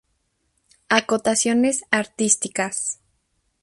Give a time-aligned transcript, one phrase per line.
[0.89, 2.99] Acotaciones artísticas".